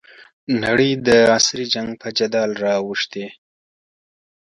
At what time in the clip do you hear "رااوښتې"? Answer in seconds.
2.63-3.25